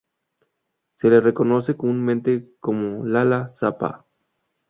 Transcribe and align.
Se 0.95 1.11
le 1.11 1.19
reconoce 1.21 1.77
comúnmente 1.77 2.55
como 2.59 3.05
Lala 3.05 3.47
Zappa. 3.49 4.07